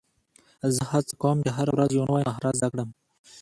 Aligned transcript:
زه 0.75 0.81
هڅه 0.91 1.13
کوم، 1.21 1.37
چي 1.45 1.49
هره 1.57 1.71
ورځ 1.75 1.89
یو 1.93 2.05
نوی 2.09 2.23
مهارت 2.27 2.55
زده 2.61 2.67
کړم. 2.73 2.89